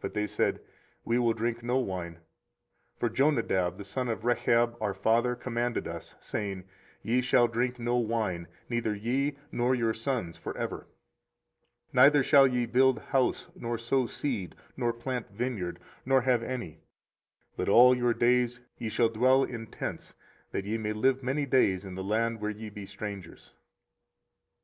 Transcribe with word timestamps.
But 0.02 0.12
they 0.14 0.26
said, 0.26 0.60
We 1.04 1.18
will 1.20 1.32
drink 1.32 1.62
no 1.62 1.78
wine: 1.78 2.18
for 2.98 3.08
Jonadab 3.08 3.78
the 3.78 3.84
son 3.84 4.08
of 4.08 4.24
Rechab 4.24 4.76
our 4.82 4.92
father 4.94 5.36
commanded 5.36 5.86
us, 5.86 6.16
saying, 6.18 6.64
Ye 7.04 7.20
shall 7.20 7.46
drink 7.46 7.78
no 7.78 7.94
wine, 7.96 8.48
neither 8.68 8.92
ye, 8.96 9.36
nor 9.52 9.76
your 9.76 9.94
sons 9.94 10.36
for 10.36 10.58
ever: 10.58 10.86
24:035:007 11.94 11.94
Neither 11.94 12.22
shall 12.24 12.46
ye 12.48 12.66
build 12.66 12.98
house, 12.98 13.48
nor 13.54 13.78
sow 13.78 14.06
seed, 14.06 14.56
nor 14.76 14.92
plant 14.92 15.30
vineyard, 15.30 15.78
nor 16.04 16.22
have 16.22 16.42
any: 16.42 16.80
but 17.56 17.68
all 17.68 17.96
your 17.96 18.12
days 18.12 18.58
ye 18.76 18.88
shall 18.88 19.08
dwell 19.08 19.44
in 19.44 19.68
tents; 19.68 20.14
that 20.50 20.64
ye 20.64 20.78
may 20.78 20.92
live 20.92 21.22
many 21.22 21.46
days 21.46 21.84
in 21.84 21.94
the 21.94 22.02
land 22.02 22.40
where 22.40 22.50
ye 22.50 22.70
be 22.70 22.84
strangers. 22.86 23.52